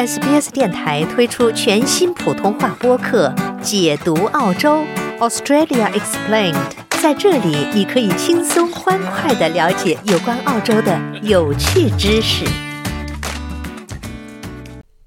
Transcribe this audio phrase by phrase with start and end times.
[0.00, 3.28] SBS 电台推出全新普通话播客
[3.60, 4.82] 《解读澳洲
[5.18, 6.54] Australia Explained》。
[7.02, 12.46] 在这里，你可以轻松欢快地了解有关澳洲的有趣知识。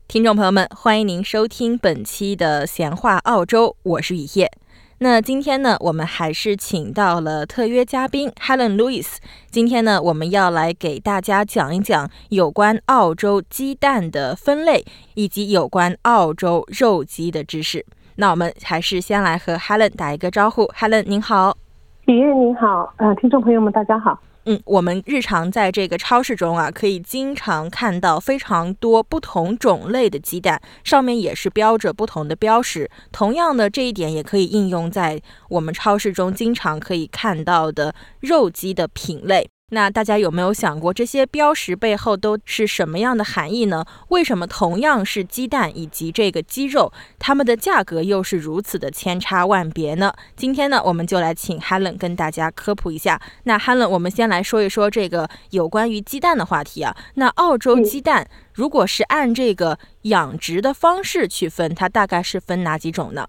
[0.08, 4.52] 听众朋友们，欢迎您收听本期的闲话澳洲，我是雨夜。
[5.00, 9.18] 那今天呢，我们还是请到了特约嘉宾 Helen Lewis。
[9.50, 14.86] 今天呢，我们要来给大家讲一讲有关澳洲鸡蛋的分类，
[15.16, 17.86] 以及有关澳洲肉鸡的知识。
[18.16, 20.68] 那我们还是先来和 Helen 打一个招呼。
[20.68, 21.58] Helen 您好，
[22.06, 24.18] 李燕您好，呃，听众朋友们大家好。
[24.46, 32.92] 嗯，我们日常在这个超市中啊，可以经常看到非常多不同种类的鸡蛋，上面也是标着不同的标识。
[33.12, 39.50] 同样的，这一点也可以应用在我们超市中经常可以看到的肉鸡的品类。
[39.74, 43.84] 那大家有没有想过，这些标识背后都是什么样的含义呢？
[44.10, 50.14] 为什么同样是鸡蛋以及这个鸡肉，它们的价格又是如此的千差万别呢？
[50.36, 53.20] 今天呢，我们就来请 Helen 跟大家科普一下。
[53.46, 56.96] 那 Helen，我们先来说一说这个有关于鸡蛋的话题啊。
[57.16, 63.28] 那澳洲鸡蛋如果是按这个养殖的方式去分，它大概是分哪几种呢？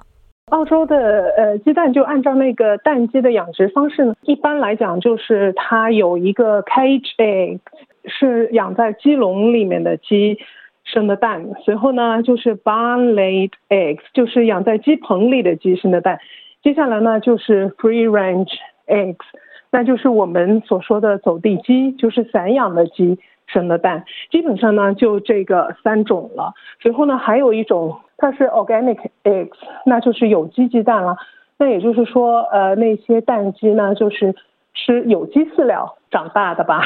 [0.50, 7.60] 澳洲的呃鸡蛋就按照那个蛋鸡的养殖方式呢，一般来讲就是它有一个 cage egg，
[8.04, 10.38] 是养在鸡笼里面的鸡
[10.84, 16.20] 生的蛋，随后呢就是 barn laid eggs，就是养在鸡棚里的鸡生的蛋，
[16.62, 18.52] 接下来呢就是 free range
[18.86, 19.24] eggs，
[19.72, 23.18] 那就是我们所说的走地鸡，就是散养的鸡。
[23.46, 24.04] 生的蛋。
[24.30, 31.16] 基本上呢就这个三种了，随后呢还有一种它是 organic eggs，那就是有机鸡蛋了。
[31.56, 34.34] 那也就是说，呃，那些蛋鸡呢就是
[34.74, 36.82] 吃有机饲料长大的吧？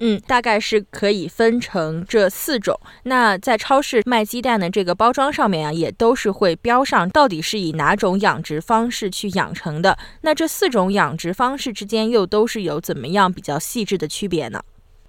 [0.00, 2.76] 嗯，大概是可以分成这四种。
[3.04, 9.96] 那在超市卖鸡蛋的这个包装上面啊，也都是会标上到底是以哪种养殖方式去养成的。
[10.22, 14.60] 那这四种养殖方式之间又都是有怎么样比较细致的区别呢？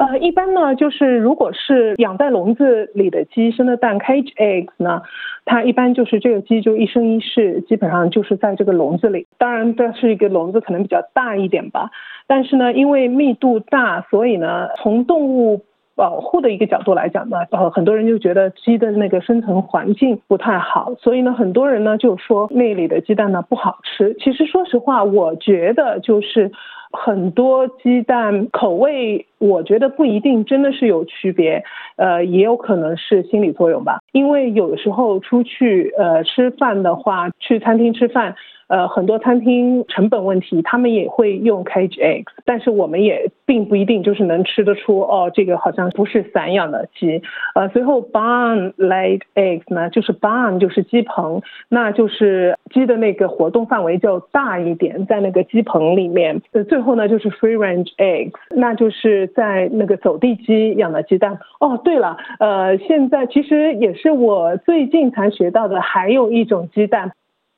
[0.06, 5.02] 呃，一般呢，就是如果是养在笼子里的鸡生的蛋，cage eggs 呢，
[5.46, 9.26] 它一般就是这个鸡就一生一世，基本上就是在这个笼子里。
[9.38, 11.90] 当然，这是一个笼子，可能比较大一点吧。
[12.28, 15.62] 但是呢，因为密度大，所以呢，从动物
[15.96, 24.14] 保护的一个角度来讲呢，呃，很多人就觉得鸡的那个生存环境不太好，所以呢，很多人呢就说那里的鸡蛋呢不好吃。
[24.20, 26.52] 其实说实话，我觉得就是。
[26.96, 31.64] 很多鸡蛋口味，我觉得不一定真的是有区别，
[31.98, 34.00] 呃，也有可能是心理作用吧。
[34.14, 38.36] 因为有的时候出去呃吃饭的话，去餐厅吃饭。
[38.70, 47.22] 呃，很多餐厅成本问题，他们也会用 cage eggs，但是我们也并不一定就是能吃得出哦，这个好像不是散养的鸡。
[47.54, 56.42] 呃，随后 barn laid eggs 呢，就是 barn 就是鸡棚，那就是鸡的那个活动范围就大一点，在那个鸡棚里面。
[56.54, 61.40] 呃，最后呢就是 free range eggs，那就是在那个走地鸡养的鸡蛋。
[61.60, 67.12] 哦，对了，呃，现在其实也是我最近才学到的，还有一种鸡蛋。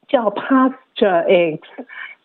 [0.08, 1.66] 叫 pasture eggs，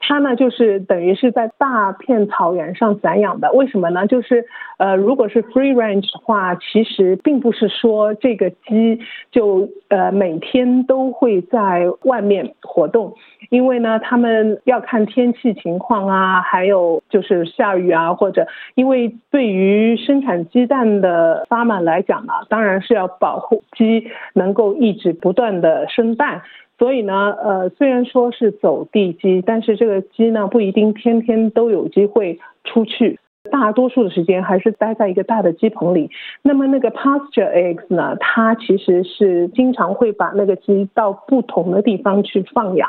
[0.01, 3.53] 它呢就是等于是在大片草原上散养的。
[3.53, 4.07] 为什么呢？
[4.07, 4.45] 就是
[4.79, 8.99] 呃，如果是 free range 的话，其实并不是说这个鸡
[9.31, 13.15] 就呃每天都会在外面活动，
[13.51, 26.43] 因为呢，他们要看天气情况啊，还有就是下雨啊，或者因为对于生产鸡蛋的 farmer 来讲呢，当然是要保护鸡能够一直不断的生蛋。
[26.81, 33.19] 所以呢，呃，虽然说是走地鸡，但是这个鸡呢不一定天天都有机会出去，
[33.51, 36.11] 大多数的时间还是待在一个大的鸡棚里。
[36.41, 42.89] 那么那个 pasture eggs 呢，它其实是经常会把那个鸡到不同的地方去放养。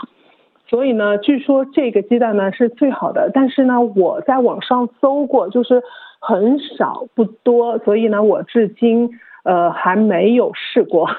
[0.70, 5.84] 所以呢，据说这个鸡蛋呢是最好的，但是呢，我在网上搜过，就是
[6.22, 9.10] 很少不多，所以呢，我至今
[9.44, 11.10] 呃还没有试过。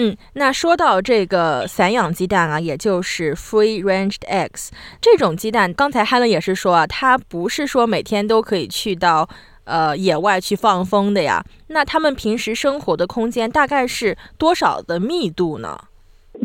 [0.00, 9.28] 嗯，那说到这个散养鸡蛋啊，也就是 free range eggs 这种鸡蛋，刚才 Helen 也是说啊，它不是说每天都可以去到
[9.64, 11.42] 呃野外去放风的呀。
[11.70, 15.76] 那他们平时生活的空间大概是多少的密度呢？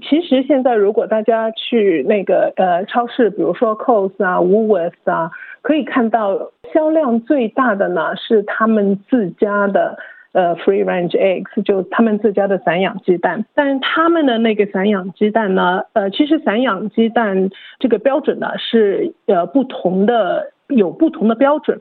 [0.02, 5.30] 其实现在如果大家去那个呃超市，比如说 c o s 啊、Woolworths 啊，
[5.62, 9.96] 可以看到销量最大的呢是他们自家的。
[10.34, 21.80] 呃，free range eggs 就他们自家的散养鸡蛋，但他们的那个散养鸡蛋呢，呃，其实散养鸡蛋这个标准呢是呃不同的，有不同的标准。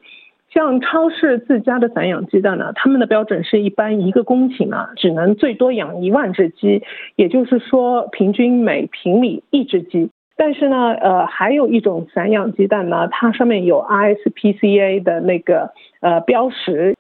[0.51, 6.83] 像超市自家的散养鸡蛋呢，他们的标准是一般一个公顷啊，只能最多养一万只鸡，
[7.17, 10.11] 也就是说平均每平米一只鸡。
[10.37, 15.71] 但是呢，呃，还有一种散养鸡蛋呢，它上面有 RSPCA 的那个
[16.03, 16.95] 呃标识。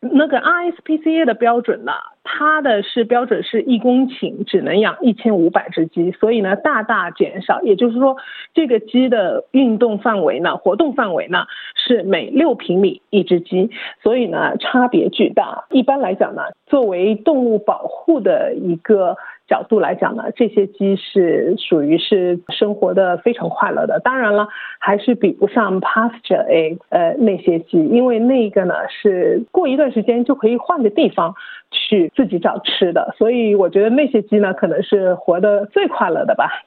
[0.00, 1.92] 那个 RSPCA 的标准呢，
[2.24, 7.60] 它的是标准是一公顷只能养一千五百只鸡，所以呢大大减少。
[7.60, 8.16] 也就是说，
[8.54, 11.44] 这个鸡的运动范围呢，活动范围呢
[11.74, 13.70] 是每六平米一只鸡，
[14.02, 15.66] 所以呢差别巨大。
[15.70, 19.16] 一般来讲呢，作为动物保护的一个。
[19.50, 23.98] 角度来讲呢，这些鸡是属于是生活的非常快乐的。
[23.98, 24.46] 当然了，
[24.78, 31.34] 还是比不上 pasture egg 呃那些鸡，因为那个呢是过一段时间就可以换个地方
[31.72, 33.12] 去自己找吃的。
[33.18, 36.62] 所以我觉得那些鸡呢，可能是活得最快乐的吧。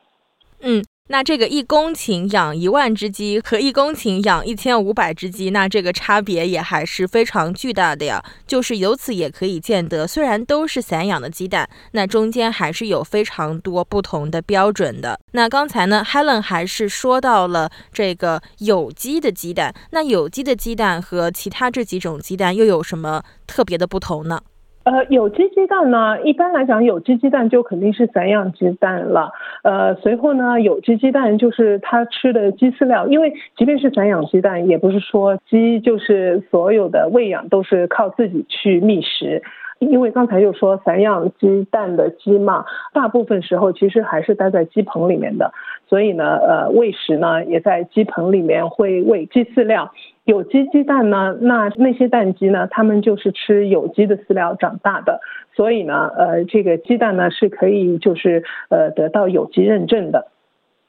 [0.62, 0.84] 嗯。
[1.10, 8.24] 那这个一公顷养一万只鸡和一公顷养一千五百只鸡，那这个差别也还是非常巨大的呀。
[8.48, 15.20] 就是由此也可以见得，虽然都是散养的鸡蛋，那中间还是有非常多不同的标准的。
[15.34, 24.42] 那刚才呢，Helen 还是说到了这个有机的鸡蛋，那有机的鸡蛋和其他这几种鸡蛋又有什么特别的不同呢？
[24.84, 29.32] 呃，有机鸡蛋呢，一般来讲，有机鸡蛋就肯定是散养鸡蛋了。
[29.64, 39.42] 呃，随后呢，有机鸡蛋就是它吃的鸡饲料，因为即便是散养鸡蛋，也不是说鸡就是所有的喂养都是靠自己去觅食。
[39.84, 45.52] 因为刚才又说散养鸡蛋的鸡嘛，大部分时候其实还是待在鸡棚里面的，
[45.88, 49.92] 所以呢，呃，喂食呢也在鸡棚里面会喂鸡饲料。
[50.26, 55.20] 有机鸡蛋呢，那那些蛋鸡呢，它们就是吃有机的饲料长大的，
[55.54, 60.28] 所以呢，呃，这个鸡蛋呢是可以就是呃得到有机认证的。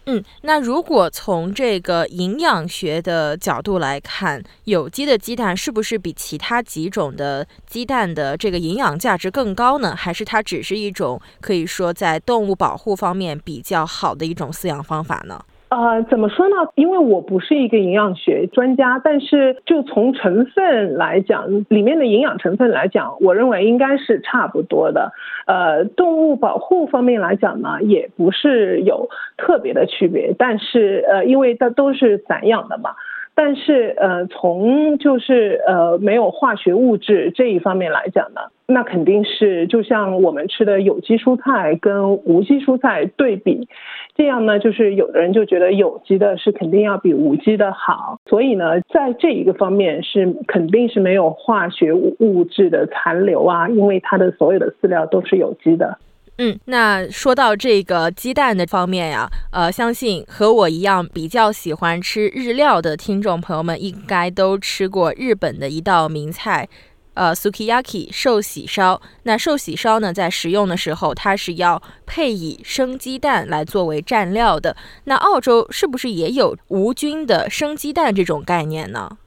[0.07, 9.97] 嗯，那如果从这个营养学的角度来看，有机的鸡蛋是不是比其他几种的鸡蛋的这个营养价值更高呢？
[9.97, 15.43] 还是它只是一种可以说在动物保护方面比较好的一种饲养方法呢？
[15.75, 16.55] 呃，怎么说呢？
[16.77, 25.11] 因为我不是一个营养学专家，但是就从成分来讲，里面的营养成分来讲，我认为应该是差不多的。
[25.47, 32.91] 呃，动物保护方面来讲呢，也不是有特别的区别，但是呃，因为它都是散养的嘛。
[33.37, 43.69] 但是呃，从就是呃没有化学物质这一方面来讲呢，那肯定是就像我们吃的有机蔬菜跟无机蔬菜对比，
[44.15, 55.99] 这样呢，就是有的人就觉得有机的是肯定要比无机的好，所以呢，在这一个方面是肯定是没有化学物质的残留啊，因为它的所有的饲料都是有机的。
[56.39, 66.69] 嗯，那说到这个鸡蛋的方面呀，呃，相信和我一样比较喜欢吃日料的听众朋友们，应该都吃过日本的一道名菜，
[67.15, 69.01] 呃，sukiyaki 寿喜烧。
[69.23, 74.77] 那寿喜烧呢，在食用的时候，它是要配以生鸡蛋来作为蘸料的。
[75.05, 79.19] 那澳洲是不是也有无菌的生鸡蛋这种概念呢？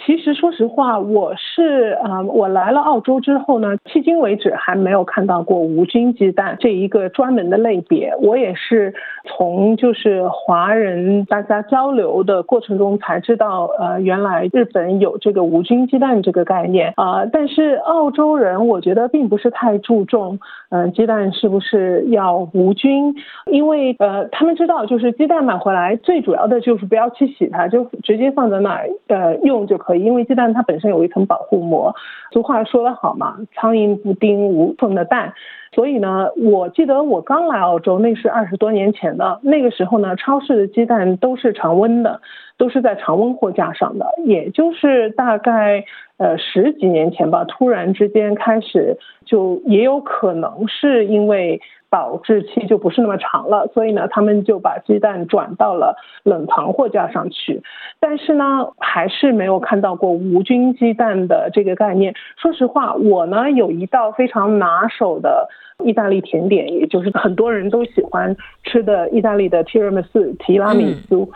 [0.00, 8.14] 其实，说实话，我是啊，我来了澳洲之后呢，迄今为止还没有看到过无菌鸡蛋这一个专门的类别。
[8.22, 8.94] 我也是
[9.24, 17.26] 从就是华人大家交流的过程中才知道，呃，原来日本有这个无菌鸡蛋这个概念啊。
[17.26, 23.14] 但是澳洲人我觉得并不是太注重，嗯，鸡蛋是不是要无菌，
[23.50, 29.76] 因为呃，他们知道就是鸡蛋买回来最主要的就是不要去洗它，就直接放在那儿呃用就。
[29.82, 31.92] 可以，因为鸡蛋它本身有一层保护膜。
[32.30, 35.32] 俗话说得好嘛，“苍蝇不叮无缝的蛋”。
[35.72, 39.40] 所以呢，我记得我刚来澳洲，那是二十多年前的。
[39.42, 42.20] 那个时候呢，超市的鸡蛋都是常温的，
[42.58, 44.06] 都是在常温货架上的。
[44.24, 45.84] 也就是大概
[46.18, 51.60] 呃十几年前吧，突然之间开始，就也有可能是因为。
[51.92, 57.62] 保质期就不是那么长了，所以呢，他们就把鸡蛋转到了冷藏货架上去。
[58.00, 58.44] 但是呢，
[58.78, 62.14] 还是没有看到过无菌鸡蛋的这个概念。
[62.38, 65.50] 说实话，我呢有一道非常拿手的
[65.84, 68.34] 意大利甜点，也就是很多人都喜欢
[68.64, 70.32] 吃的意大利的提拉米苏。
[70.38, 71.30] 提拉米苏，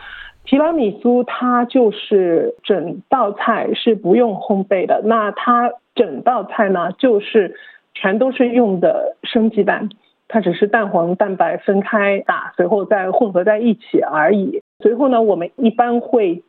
[0.47, 7.55] 提拉米苏它就是整道菜是不用烘焙的，那它整道菜呢就是
[7.93, 9.91] 全都是用的生鸡蛋。
[10.28, 14.61] 它只是蛋黄蛋白分开打，随后再混合在一起而已。
[14.80, 16.42] 随后呢，我们一般会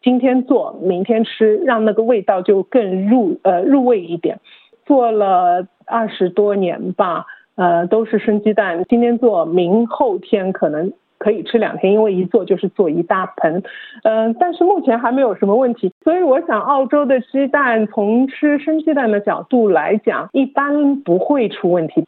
[0.00, 4.38] 今天做，明天吃，让那个味道就更入呃入味一点。
[4.84, 13.64] 做了二十多年吧，呃，都是生鸡蛋，今天做，明后天可能可以吃两天，因为一做就是做一大盆。
[14.04, 22.06] 嗯，但是目前还没有什么问题，所以我想澳洲的鸡蛋从吃生鸡蛋的角度来讲，一般不会出问题。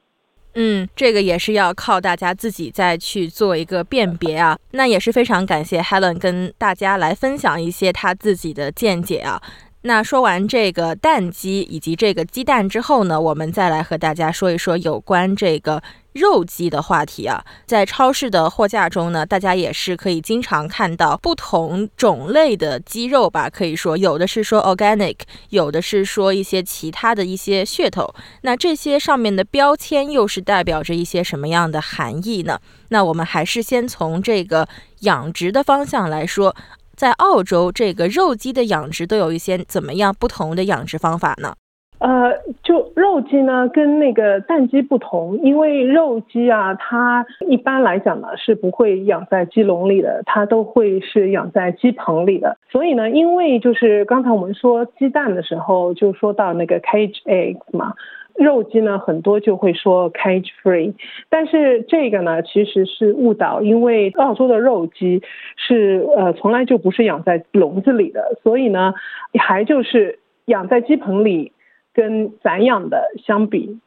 [0.61, 4.59] 嗯，这个也是要靠大家自己再去做一个辨别啊。
[4.73, 9.41] 那也是非常感谢 Helen 跟大家来分享一些他自己的见解啊。
[9.83, 15.83] 那说完这个蛋鸡以及这个鸡蛋之后呢，我们再来和大家说一说有关这个。
[16.15, 23.49] 肉鸡的话题啊，在超市的货架中呢，大家也是可以经常看到不同种类的鸡肉吧。
[23.49, 25.15] 可以说，有的是说 organic，
[25.51, 28.13] 有的是说一些其他的一些噱头。
[28.41, 32.59] 那这些上面的标签又是代表着一些什么样的含义呢？
[32.89, 34.67] 那我们还是先从这个
[35.01, 36.57] 养殖的方向来说，
[36.99, 41.55] 在澳洲这个肉鸡的养殖都有一些怎么样不同的养殖方法呢？
[42.01, 52.57] 呃，就肉鸡呢，跟那个蛋鸡不同，因为肉鸡啊，它一般来讲呢是不会养在鸡笼里的，它都会是养在鸡棚里的。
[52.71, 57.95] 所以呢，因为就是刚才我们说鸡蛋的时候，就说到那个 cage eggs 嘛，
[58.39, 60.95] 肉鸡呢很多就会说 cage free，
[61.29, 65.23] 但是这个呢其实是误导，因为澳洲的肉鸡
[65.57, 68.95] 是呃从来就不是养在笼子里的，所以呢
[69.39, 71.53] 还就是养在鸡棚里。
[71.95, 73.81] 跟散养的相比，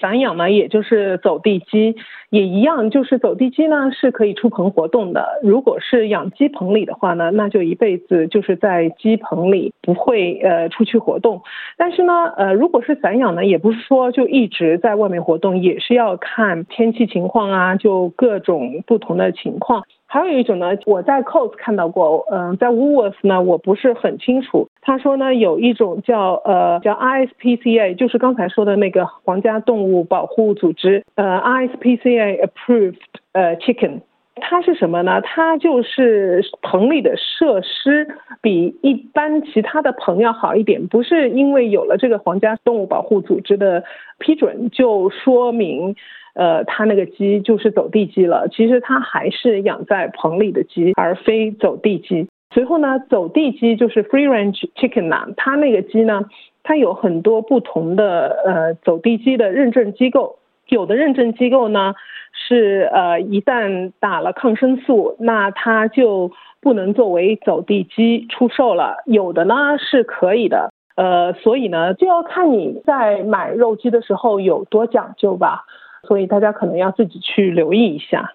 [0.00, 1.96] 散养呢，也就是走地鸡，
[2.30, 5.40] 也一样，就是走地鸡呢是可以出棚活动的。
[5.42, 11.42] 如果是养鸡棚里的话呢，那就一辈子就是在鸡棚里不会呃出去活动。
[11.76, 19.84] 但是呢，呃，如果是散养呢，也不是说就一直在外面活动，也是要看天气情况啊，就各种不同的情况。
[20.08, 24.68] 还有一种呢，我在 COS 看到过，嗯，在 w o o l s 呢，我不是很清楚。
[24.80, 33.00] 他说呢，有一种叫呃叫 ISPCA，就是刚才说的那个皇家动物保护组织，呃 ISPCA approved
[33.32, 34.00] 呃 chicken，
[34.48, 35.20] 它是什么呢？
[35.22, 38.06] 它就是棚里的设施
[38.40, 43.82] 比一般其他的棚要好一点，不是因为有了这个皇家动物保护组织的
[44.20, 45.96] 批准，就说明。
[46.34, 48.46] 呃，它那个鸡就是走地鸡了。
[48.52, 52.28] 其实它还是养在棚里的鸡，而非走地鸡。
[52.52, 55.26] 随后呢，走地鸡就是 free range chicken 呐。
[55.38, 56.20] 它那个鸡呢，
[56.62, 60.36] 它有很多不同的呃走地鸡的认证机构。
[60.68, 61.94] 有的认证机构呢
[62.32, 66.30] 是呃一旦打了抗生素，那它就
[66.60, 69.02] 不能作为走地鸡出售了。
[69.06, 70.70] 有的呢是可以的。
[70.96, 75.64] 呃，所以呢就要看你在买肉鸡的时候有多讲究吧。
[76.02, 78.32] 所以大家可能要自己去留意一下。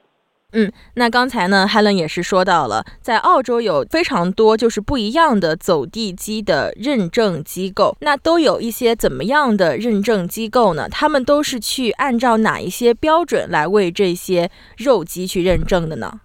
[0.53, 10.89] 嗯，那刚才呢，Helen 也是说到了，在澳洲有非常多就是不一样的走地鸡的认证机构，那都有一些怎么样的认证机构呢？
[10.89, 16.20] 他们都是去按照哪一些标准来为这些肉鸡去认证的呢？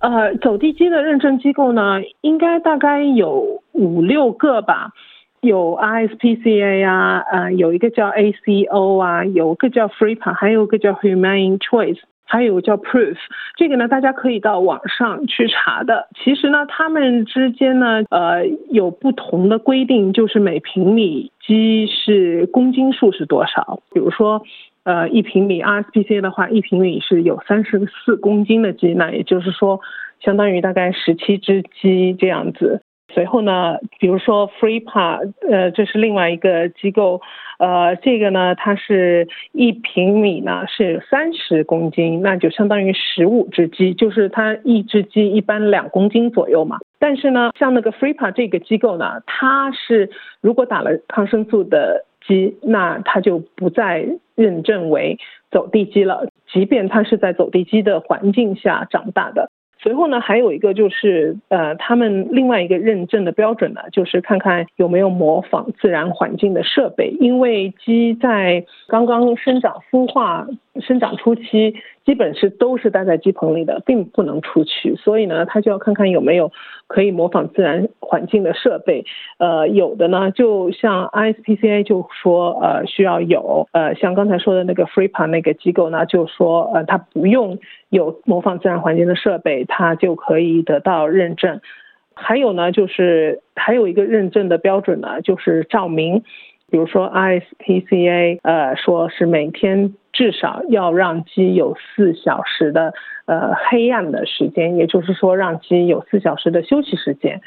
[0.00, 4.90] 呃，走地鸡的认证机构呢，应该大概有五六个吧。
[5.40, 11.98] 有 ISPCA 啊，呃，有一个叫 ACO 啊，有个叫 FreePa，还有个叫 Humane Choice，
[12.32, 13.18] 还有叫 Proof。
[13.58, 16.08] 这个呢，大家可以到网上去查的。
[16.24, 23.80] 其实呢，他们之间呢，呃，有不同的规定，就是每平米鸡是公斤数是多少。
[23.92, 24.42] 比如说，
[24.84, 29.80] 呃，一平米 RSPC 的话，一平米是有三十四公斤的鸡，那也就是说，
[30.18, 32.80] 相当于大概十七只鸡这样子。
[33.12, 37.20] 随后呢，比如说 free par，呃，这是另外一个机构，
[37.62, 46.78] 呃，这个呢，它是一平米呢是三十公斤，那就相当于十五只鸡，就是它一只鸡一般两公斤左右嘛。
[46.98, 55.16] 但是呢，像那个 FreePa 这个机构呢，它是如果打了抗生素的鸡，那它就不再认证为
[55.52, 59.48] 走地鸡了，即便它是在走地鸡的环境下长大的。
[59.82, 70.46] 随后呢，还有一个就是，呃，他们另外一个认证的标准呢，就是看看有没有模仿自然环境的设备，因为鸡在刚刚生长孵化。
[70.80, 71.74] 生长初期
[72.04, 76.50] 基本是都是待在鸡棚里的，并不能出去，所以呢，他就要看看有没有
[76.88, 79.04] 可以模仿自然环境的设备。
[79.38, 91.60] 呃，有的呢，就像 ISPCA 就说，呃，需要有，呃，像刚才说的那个 FreePa 那个机构呢，就说，呃，它不用有模仿自然环境的设备，它就可以得到认证。
[92.14, 96.24] 还有呢，就是还有一个认证的标准呢，就是照明。
[96.72, 102.94] 比如说 ISPCA，呃，说是每天至少要让鸡有四小时的
[103.26, 107.42] 呃黑暗的时间，也就是说让鸡有四小时的休息时间。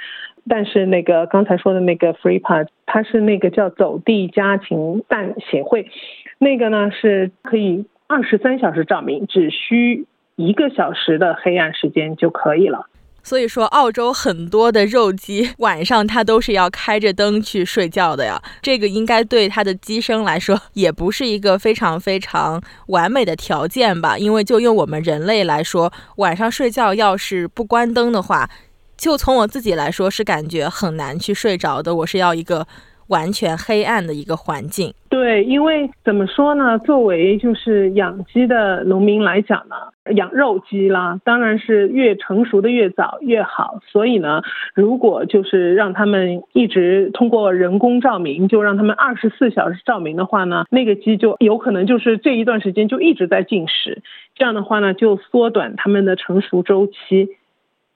[0.47, 5.89] 但是那个刚才说的那个 FreePa，它是那个叫走地家禽蛋协会，
[6.37, 10.05] 那个呢是可以二十三小时照明，只需
[10.35, 12.85] 一个小时的黑暗时间就可以了。
[13.25, 18.39] 所以说，澳洲很多的肉鸡晚上它都是要开着灯去睡觉的呀。
[18.61, 24.15] 这个应该对它的鸡生来说也不是一个非常非常完美的条件吧？
[24.19, 28.47] 因为就用我们人类来说，晚上睡觉要是不关灯的话，
[28.95, 31.95] 就从我自己来说是感觉很难去睡着的。
[31.95, 32.67] 我是要一个。
[33.07, 34.93] 完全黑暗的一个环境。
[35.09, 36.77] 对，因为怎么说呢？
[36.79, 39.75] 作为就是养鸡的农民来讲呢，
[40.13, 43.79] 养肉鸡啦，当然是越成熟的越早越好。
[43.87, 44.41] 所以呢，
[44.73, 54.01] 如果就是让他们一直通过人工照明，就让他们二十四小时照明的话呢，那个鸡就有可能就是这一段时间就一直在进食。
[54.35, 57.29] 这样的话呢，就缩短它们的成熟周期。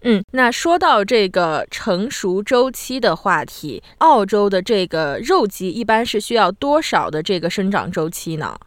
[0.02, 8.58] 嗯，那说到这个成熟周期的话题，澳洲的这个肉鸡一般是需要多少的这个生长周期呢？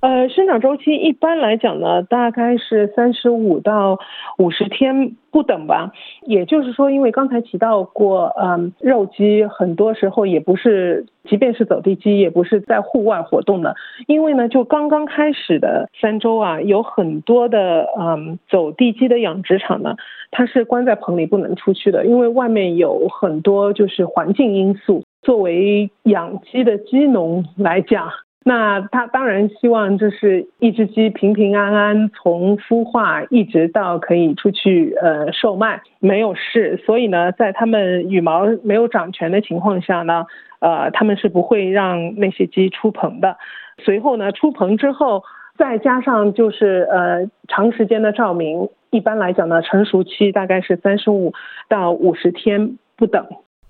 [0.00, 3.98] 呃，生长周期一般来讲呢，大概是三十五到
[4.38, 5.92] 五十天不等吧。
[6.22, 13.74] 也就是说，因为刚才提到过，嗯，肉鸡很多时候也不是，即便是走地鸡，也不是在户外活动的。
[14.06, 19.96] 因为呢，就刚刚开始的三周啊，有很多的嗯走地鸡的养殖场呢，
[20.30, 25.02] 它是关在棚里不能出去的，因为外面有很多就是环境因素。
[25.20, 28.08] 作为养鸡的鸡农来讲。
[28.42, 40.24] 那他当然希望就是一只鸡平平安安从孵化一直到可以出去呃售卖没有事，所以呢，在他们羽毛没有长全的情况下呢，
[40.60, 43.36] 呃，他们是不会让那些鸡出棚的。
[43.84, 45.22] 随后呢，出棚之后，
[45.58, 51.34] 再加上就是呃长时间的照明，一般来讲呢，成熟期大概是三十五
[51.68, 53.26] 到五十天不等。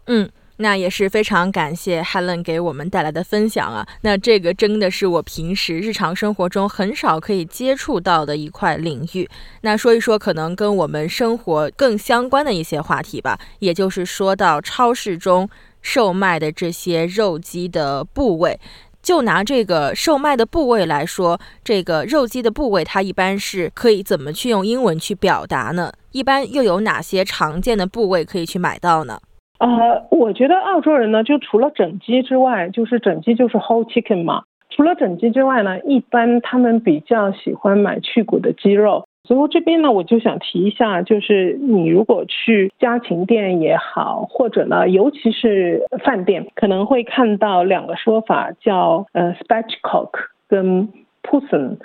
[0.07, 0.29] 嗯。
[0.63, 3.87] 那也是非常感谢 Helen 给我们带来的分享啊！
[4.03, 9.27] 那这个真的是我平时日常生活中很少可以接触到的一块领域。
[9.63, 15.49] 那说一说可能跟我们生活更相关的一些话题吧，也就是说到超市中
[15.81, 18.61] 售卖的这些肉鸡的部位。
[19.03, 25.91] 就拿这个售卖的部位来说，这个肉鸡的部位它一般是可以怎么去用英文去表达呢？
[26.13, 29.19] 一般又有哪些常见的部位可以去买到呢？
[29.61, 34.45] 呃，我觉得澳洲人呢，就除了整鸡之外，就是整鸡就是 whole chicken 嘛。
[34.71, 39.05] 除了整鸡之外呢，一般他们比较喜欢买去骨的鸡肉。
[39.25, 50.11] 所以这边呢，我就想提一下，就是你如果去家禽店也好，或者呢，尤其是饭店，可能会看到两个说法，叫呃 spatchcock
[50.49, 50.89] 跟
[51.23, 51.77] possum。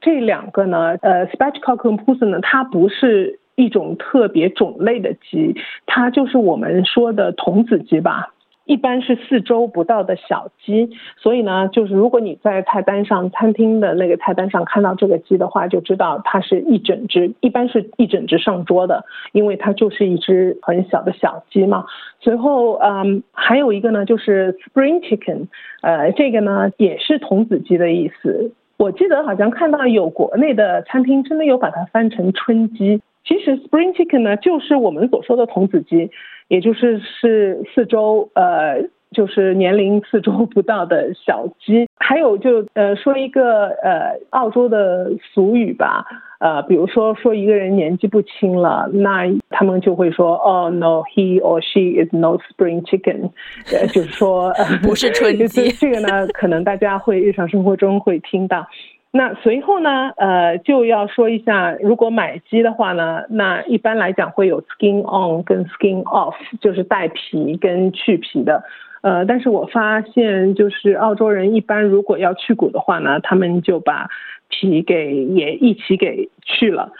[0.00, 3.38] 这两个呢，呃 spatchcock 跟 possum 呢，它不是。
[3.60, 5.54] 一种特别种类的鸡，
[5.86, 8.32] 它就是我们说的童子鸡吧，
[8.64, 10.90] 一般是四周不到的小鸡。
[11.16, 21.84] 所以呢，就是如果你在菜单上、餐厅的那个菜单上看到这个鸡的话，就知道它是一整只，一般是一整只上桌的，因为它就是一只很小的小鸡嘛。
[22.20, 25.48] 随后，嗯，还有一个呢，就是 spring chicken，
[25.82, 28.52] 呃，这个呢也是童子鸡的意思。
[28.78, 33.02] 我记得好像看到有国内的餐厅真的有把它翻成春鸡。
[33.24, 36.10] 其实 spring chicken 呢，就是我们所说的童子鸡，
[36.48, 41.86] 也就是是四周呃，就是年龄四周不到的小鸡。
[41.96, 46.04] 还有就呃说一个呃澳洲的俗语吧，
[46.40, 53.30] 呃比如说说一个人年纪不轻了，那他们就会说哦 no he or she is no spring chicken，
[53.72, 54.52] 呃就是说
[54.82, 55.70] 不是春鸡。
[55.78, 58.66] 这个呢，可能大家会日常生活中会听到。
[59.12, 68.62] 那随后呢，呃，就要说一下，如果买鸡的话呢，那一般来讲会有 skin on 跟 skin off，就是带皮跟去皮的。
[69.02, 74.08] 呃，但是我发现就是澳洲人一般如果要去骨的话呢，他们就把
[74.48, 76.92] 皮给也一起给去了。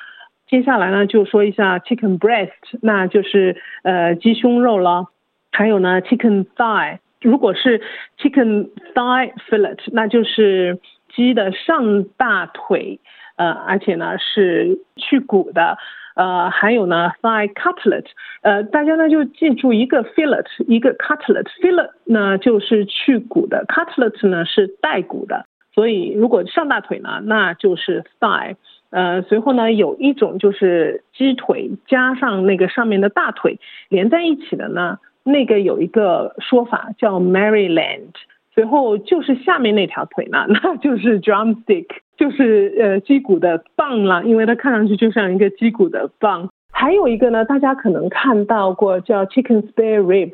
[0.49, 2.51] 接下来呢，就说一下 chicken breast，
[2.83, 5.07] 那就是呃鸡胸肉了。
[5.53, 7.81] 还有呢，chicken thigh，如果是
[8.19, 10.81] chicken thigh fillet，那就是。
[11.15, 13.01] 鸡的上大腿，
[13.37, 15.77] 呃，而且呢是去骨的，
[16.15, 18.07] 呃，还有呢 thigh cutlet，
[18.43, 28.57] 呃，大家呢就记住一个 fillet，一个 cutlet，fillet 呢就是去骨的，cutlet 呢是带骨的，所以如果上大腿呢，那就是 thigh，
[28.91, 38.13] 呃，随后呢有一种就是鸡腿加上那个上面的大腿连在一起的呢，那个有一个说法叫 Maryland。
[38.61, 41.87] 随后就是下面那条腿呢， 那就是 drumstick，
[42.19, 46.51] 就是呃鸡骨的棒了，因为它看上去就像一个鸡骨的棒。
[46.71, 50.33] 还有一个呢，大家可能看到过叫 chicken spare rib，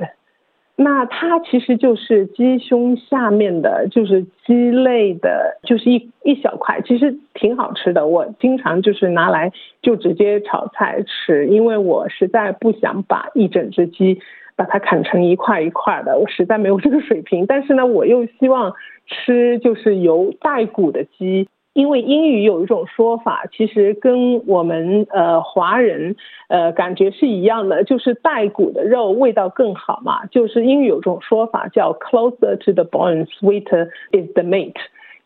[0.75, 8.09] 那它其实就是鸡胸下面的，就是鸡肋的，就是一一小块，其实挺好吃的。
[8.09, 14.19] 我经常就是拿来就直接炒菜吃，因为我实在不想把一整只鸡
[14.57, 17.47] 把它砍成一块一块的，我实在没有这个水平。
[17.47, 18.73] 但是呢，我又希望
[19.07, 21.49] 吃就是有带骨的鸡。
[21.75, 26.17] 因为英语有一种说法，其实跟我们呃华人
[26.49, 30.25] 呃感觉是一样的，就是带骨的肉味道更好嘛。
[30.25, 34.73] 就是英语有种说法叫 closer to the bone, sweeter is the meat，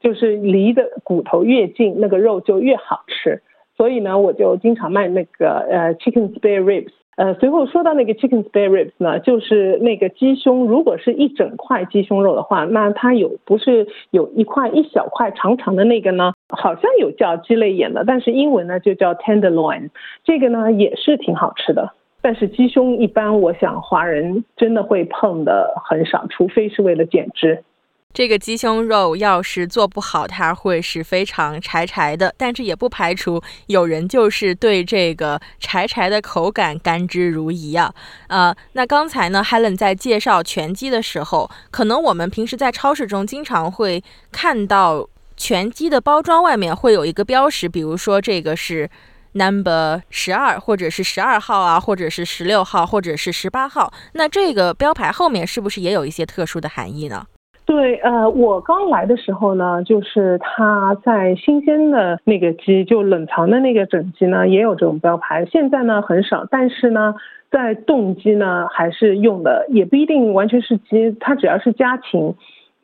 [0.01, 3.41] 就是离的骨头越近，那个肉就越好吃。
[3.77, 6.91] 所以呢，我就经常卖那个呃 chicken spare ribs。
[7.17, 16.33] 呃，随后说到那个 chicken spare ribs 呢，就是那个鸡胸，如果是一整块鸡胸肉的话，那它有不是有一块一小块长长的那个呢？
[16.49, 19.91] 好像有叫鸡肋眼的，但是英文呢就叫 tenderloin，
[20.25, 21.93] 这个呢也是挺好吃的。
[22.23, 27.65] 但是鸡胸一般，我想华人真的会碰的很少，除非是为了减脂。
[28.13, 32.35] 这个鸡胸肉要是做不好，它会是非常柴柴的。
[32.37, 37.95] 但是也不排除有人就是对这个柴柴的口感甘之如饴啊。
[38.27, 48.91] 呃，那刚才呢，Helen 在介绍全鸡的时候，可能我们平时在超市中经常会看到全鸡的包装外面会有一个标识，比如说这个是
[49.35, 53.93] Number 十二，或者是十二号啊，或者是十六号，或者是十八号。
[54.15, 57.25] 那这个标牌后面是不是也有一些特殊的含义呢？
[57.71, 65.47] 对，呃，我刚来的时候呢，就是它在新鲜的那个鸡，就冷藏的那个整鸡呢，也有这种标牌。
[65.47, 67.15] 现在呢很少，但是呢，
[67.49, 72.35] 在冻鸡呢还是用的，也不一定完全是鸡，它只要是家禽，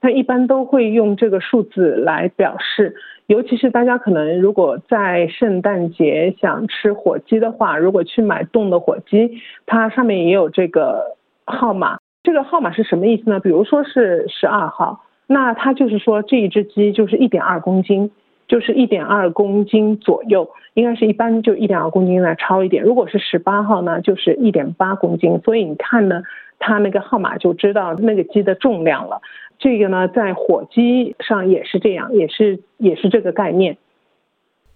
[0.00, 2.94] 它一般都会用这个数字来表示。
[3.26, 9.32] 尤其是大家可能如果在圣诞节想吃火鸡的话，如果去买冻的火鸡，
[9.66, 11.98] 它上面也有这个号码。
[12.26, 13.38] 这个号码是什么意思呢？
[13.38, 18.10] 比如说是十二号，那它就是说这一只鸡就是一点二公斤，
[18.48, 22.82] 就是一点二公斤左右，应该是一般就一点二公斤来超一点。
[22.82, 25.40] 如果是十八号呢，就是一点八公斤。
[25.44, 26.20] 所以你看呢，
[26.58, 29.22] 它那个号码就知道那个鸡的重量了。
[29.60, 33.78] 这个呢，在火鸡上也是这样，也是也是这个概念。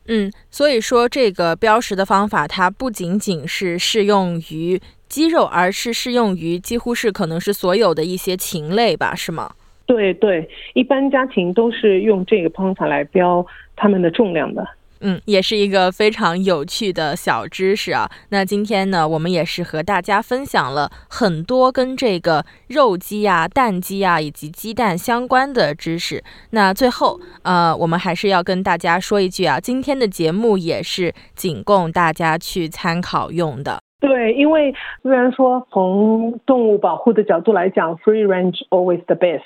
[0.07, 4.81] 嗯，所以说这个标识的方法，它不仅仅是适用于。
[5.11, 9.51] 鸡肉，而是适用于几乎是可能是所有的一些禽类吧，是吗？
[9.85, 13.45] 对对，一般家禽都是用这个方法来标
[13.75, 14.65] 它们的重量的。
[15.01, 18.09] 嗯，也是一个非常有趣的小知识啊。
[18.29, 26.23] 那今天呢，我们也是和大家分享了很多跟这个肉鸡啊、蛋鸡啊以及鸡蛋相关的知识。
[26.51, 33.81] 那最后，呃，我们还是要跟大家说一句啊，今天的节目也是仅供大家去参考用的。
[34.01, 39.43] 对，因为虽然说从动物保护的角度来讲，free range always the best，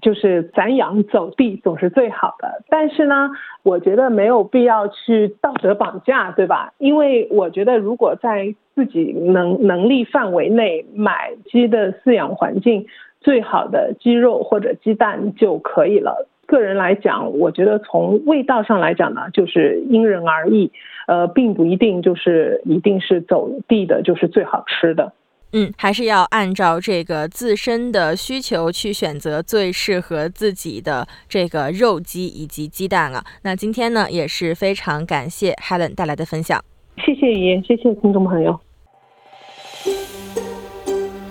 [0.00, 2.62] 就是散养走地总是最好的。
[2.70, 3.30] 但是呢，
[3.62, 6.72] 我觉得没有必要去道德绑架，对吧？
[6.78, 12.86] 因为我觉得如果在自己能能力范围内买鸡的饲养环境
[13.20, 16.26] 最好的鸡肉或者鸡蛋就可以了。
[16.50, 20.72] 个人来讲，我觉得从味道上来讲呢，就是因人而异，
[21.06, 25.12] 呃，并不一定就是一定是走地的就是最好吃的。
[25.52, 33.24] 嗯，还是要按照这个自身的需求去选择最适合自己的这个肉鸡以及鸡蛋啊。
[33.42, 36.60] 那今天呢，也是非常感谢 Helen 带来的分享。
[36.96, 38.58] 谢谢爷，谢谢听众朋友。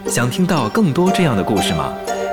[0.06, 1.94] 想听到更多这样的故事吗？